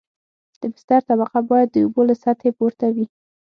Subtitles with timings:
[0.59, 3.05] د بستر طبقه باید د اوبو له سطحې پورته وي